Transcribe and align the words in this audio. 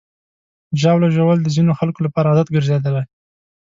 ژاوله 0.81 1.07
ژوول 1.15 1.39
د 1.41 1.47
ځینو 1.55 1.71
خلکو 1.79 1.99
لپاره 2.05 2.29
عادت 2.31 2.47
ګرځېدلی. 2.55 3.03